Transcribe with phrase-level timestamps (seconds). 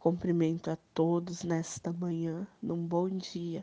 [0.00, 3.62] Cumprimento a todos nesta manhã, num bom dia,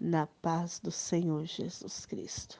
[0.00, 2.58] na paz do Senhor Jesus Cristo.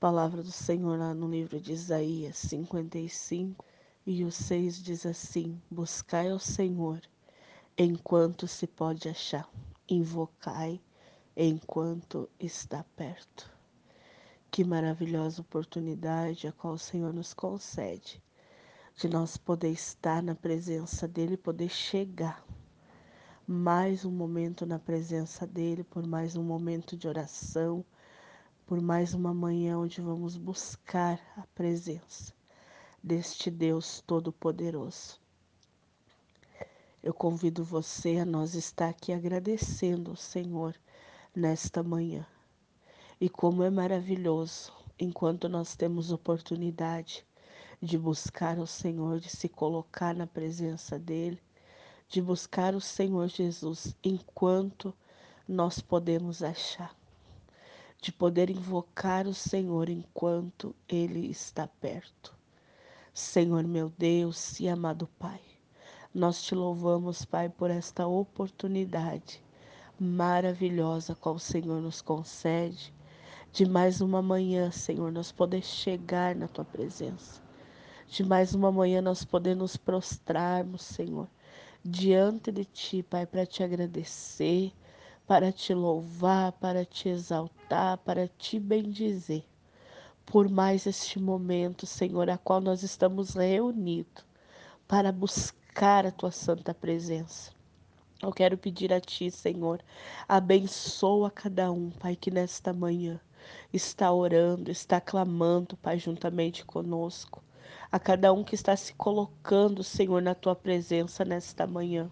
[0.00, 3.64] Palavra do Senhor lá no livro de Isaías 55
[4.04, 7.00] e o 6 diz assim: Buscai ao Senhor
[7.78, 9.48] enquanto se pode achar,
[9.88, 10.80] invocai
[11.36, 13.48] enquanto está perto.
[14.50, 18.20] Que maravilhosa oportunidade a qual o Senhor nos concede
[18.96, 22.44] de nós poder estar na presença dele, poder chegar
[23.46, 27.84] mais um momento na presença dele, por mais um momento de oração,
[28.64, 32.32] por mais uma manhã onde vamos buscar a presença
[33.02, 35.20] deste Deus Todo-Poderoso.
[37.02, 40.74] Eu convido você a nós estar aqui agradecendo ao Senhor
[41.34, 42.24] nesta manhã.
[43.20, 47.26] E como é maravilhoso, enquanto nós temos oportunidade
[47.84, 51.38] de buscar o Senhor, de se colocar na presença dEle,
[52.08, 54.94] de buscar o Senhor Jesus enquanto
[55.46, 56.96] nós podemos achar,
[58.00, 62.34] de poder invocar o Senhor enquanto Ele está perto.
[63.12, 65.42] Senhor meu Deus e amado Pai,
[66.14, 69.44] nós te louvamos, Pai, por esta oportunidade
[70.00, 72.94] maravilhosa qual o Senhor nos concede
[73.52, 77.43] de mais uma manhã, Senhor, nós poder chegar na tua presença
[78.08, 81.26] de mais uma manhã nós podemos prostrarmos, Senhor,
[81.84, 84.72] diante de Ti, Pai, para te agradecer,
[85.26, 89.44] para te louvar, para te exaltar, para te bendizer.
[90.24, 94.24] Por mais este momento, Senhor, a qual nós estamos reunidos
[94.86, 97.52] para buscar a Tua santa presença.
[98.22, 99.82] Eu quero pedir a Ti, Senhor,
[100.28, 103.20] abençoa cada um, Pai, que nesta manhã
[103.72, 107.42] está orando, está clamando, Pai, juntamente conosco
[107.90, 112.10] a cada um que está se colocando, Senhor, na tua presença nesta manhã.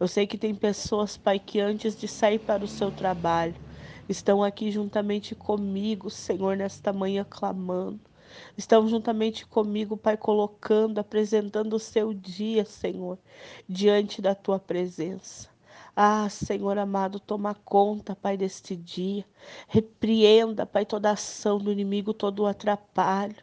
[0.00, 3.54] Eu sei que tem pessoas, Pai, que antes de sair para o seu trabalho,
[4.08, 8.00] estão aqui juntamente comigo, Senhor, nesta manhã clamando.
[8.56, 13.18] Estão juntamente comigo, Pai, colocando, apresentando o seu dia, Senhor,
[13.68, 15.48] diante da tua presença.
[15.94, 19.26] Ah, Senhor amado, toma conta, Pai, deste dia.
[19.68, 23.36] Repreenda, Pai, toda ação do inimigo, todo o atrapalho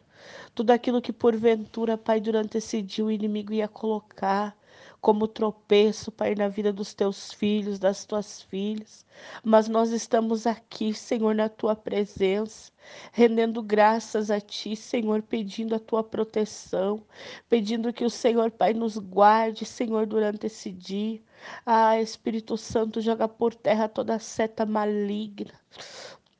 [0.54, 4.56] tudo aquilo que porventura, Pai, durante esse dia o inimigo ia colocar
[5.00, 9.06] como tropeço, Pai, na vida dos teus filhos, das tuas filhas.
[9.42, 12.70] Mas nós estamos aqui, Senhor, na tua presença,
[13.12, 17.02] rendendo graças a ti, Senhor, pedindo a tua proteção,
[17.48, 21.20] pedindo que o Senhor, Pai, nos guarde, Senhor, durante esse dia.
[21.64, 25.52] Ah, Espírito Santo, joga por terra toda seta maligna,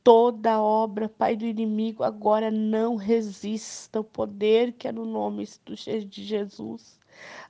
[0.02, 6.24] toda obra, Pai do inimigo, agora não resista o poder que é no nome de
[6.24, 6.98] Jesus.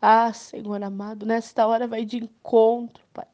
[0.00, 3.26] Ah, Senhor amado, nesta hora vai de encontro, Pai.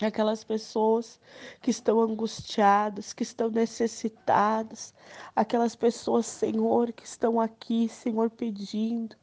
[0.00, 1.18] Aquelas pessoas
[1.62, 4.94] que estão angustiadas, que estão necessitadas,
[5.34, 9.16] aquelas pessoas, Senhor, que estão aqui, Senhor, pedindo,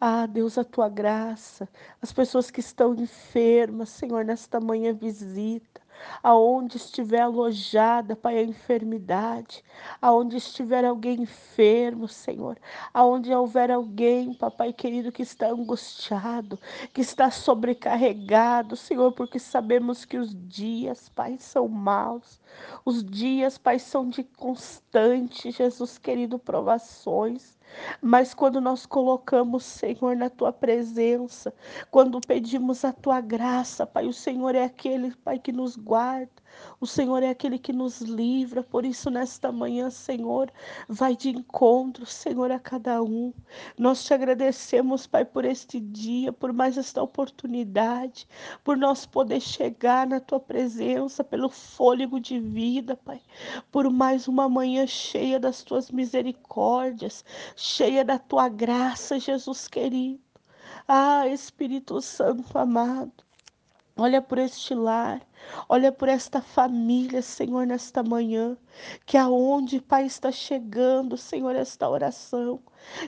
[0.00, 1.68] ah, Deus, a tua graça,
[2.00, 5.73] as pessoas que estão enfermas, Senhor, nesta manhã visita
[6.22, 9.64] aonde estiver alojada, Pai, a enfermidade,
[10.00, 12.58] aonde estiver alguém enfermo, Senhor,
[12.92, 16.58] aonde houver alguém, Papai querido, que está angustiado,
[16.92, 22.40] que está sobrecarregado, Senhor, porque sabemos que os dias, Pai, são maus,
[22.84, 27.54] os dias, Pai, são de constante, Jesus querido, provações.
[28.00, 31.52] Mas quando nós colocamos, Senhor, na tua presença,
[31.90, 36.30] quando pedimos a tua graça, Pai, o Senhor é aquele, Pai, que nos guarda,
[36.80, 38.62] o Senhor é aquele que nos livra.
[38.62, 40.52] Por isso, nesta manhã, Senhor,
[40.88, 43.32] vai de encontro, Senhor, a cada um.
[43.78, 48.28] Nós te agradecemos, Pai, por este dia, por mais esta oportunidade,
[48.62, 53.20] por nós poder chegar na tua presença, pelo fôlego de vida, Pai,
[53.70, 57.24] por mais uma manhã cheia das tuas misericórdias,
[57.56, 60.20] cheia da tua graça, Jesus querido.
[60.86, 63.12] Ah, Espírito Santo amado,
[63.96, 65.20] olha por este lar,
[65.68, 68.56] olha por esta família, Senhor, nesta manhã,
[69.06, 72.60] que aonde, Pai, está chegando, Senhor, esta oração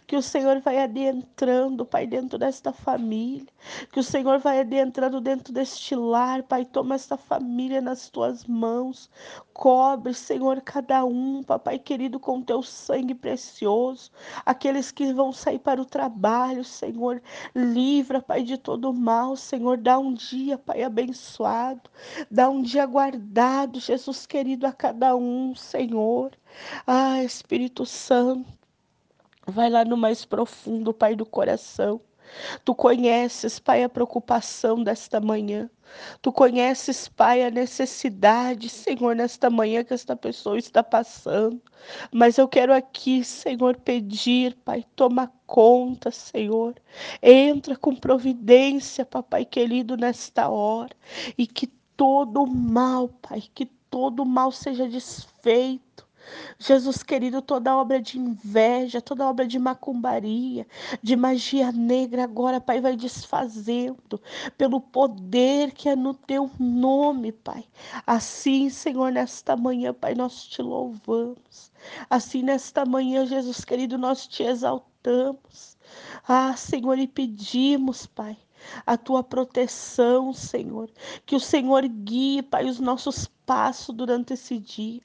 [0.06, 3.46] que o Senhor vai adentrando, Pai, dentro desta família,
[3.92, 9.10] que o Senhor vai adentrando dentro deste lar, Pai, toma esta família nas tuas mãos,
[9.52, 14.10] cobre, Senhor, cada um, Papai querido, com teu sangue precioso,
[14.44, 17.22] aqueles que vão sair para o trabalho, Senhor,
[17.54, 21.90] livra, Pai, de todo mal, Senhor, dá um dia, Pai, abençoado,
[22.30, 26.32] dá um dia guardado, Jesus querido, a cada um, Senhor.
[26.86, 28.46] Ah, Espírito Santo,
[29.48, 32.00] Vai lá no mais profundo, Pai do coração.
[32.64, 35.70] Tu conheces, Pai, a preocupação desta manhã.
[36.20, 41.62] Tu conheces, Pai, a necessidade, Senhor, nesta manhã que esta pessoa está passando.
[42.10, 46.74] Mas eu quero aqui, Senhor, pedir, Pai, toma conta, Senhor.
[47.22, 50.94] Entra com providência, Papai querido, nesta hora.
[51.38, 56.06] E que todo mal, Pai, que todo mal seja desfeito
[56.58, 60.66] Jesus querido, toda obra de inveja, toda obra de macumbaria,
[61.02, 64.20] de magia negra, agora, Pai, vai desfazendo
[64.56, 67.64] pelo poder que é no teu nome, Pai.
[68.06, 71.70] Assim, Senhor, nesta manhã, Pai, nós te louvamos.
[72.10, 75.76] Assim, nesta manhã, Jesus querido, nós te exaltamos.
[76.26, 78.36] Ah, Senhor, e pedimos, Pai,
[78.84, 80.90] a tua proteção, Senhor.
[81.24, 85.00] Que o Senhor guie, Pai, os nossos passos durante esse dia.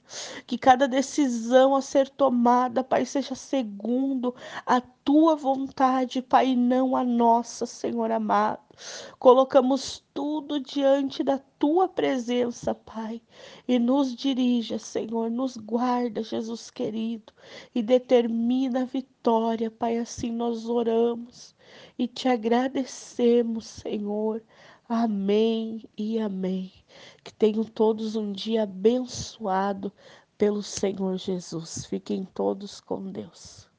[0.46, 4.34] Que cada decisão a ser tomada, Pai, seja segundo
[4.66, 8.60] a tua vontade, Pai, não a nossa, Senhor amado.
[9.18, 13.22] Colocamos tudo diante da tua presença, Pai,
[13.68, 17.32] e nos dirija, Senhor, nos guarda, Jesus querido,
[17.74, 19.98] e determina a vitória, Pai.
[19.98, 21.54] Assim nós oramos
[21.98, 24.42] e te agradecemos, Senhor.
[24.88, 26.72] Amém e amém.
[27.24, 29.92] Que tenham todos um dia abençoado
[30.36, 31.86] pelo Senhor Jesus.
[31.86, 33.71] Fiquem todos com Deus.